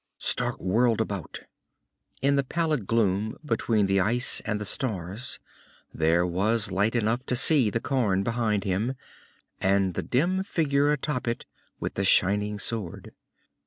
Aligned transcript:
Stark 0.17 0.57
whirled 0.59 0.99
about. 0.99 1.41
In 2.23 2.35
the 2.35 2.43
pallid 2.43 2.87
gloom 2.87 3.37
between 3.45 3.85
the 3.85 3.99
ice 3.99 4.41
and 4.45 4.59
the 4.59 4.65
stars 4.65 5.37
there 5.93 6.25
was 6.25 6.71
light 6.71 6.95
enough 6.95 7.23
to 7.27 7.35
see 7.35 7.69
the 7.69 7.79
cairn 7.79 8.23
behind 8.23 8.63
him, 8.63 8.95
and 9.59 9.93
the 9.93 10.01
dim 10.01 10.41
figure 10.43 10.91
atop 10.91 11.27
it 11.27 11.45
with 11.79 11.93
the 11.93 12.03
shining 12.03 12.57
sword. 12.57 13.13